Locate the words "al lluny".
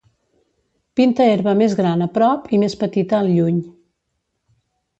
3.21-3.61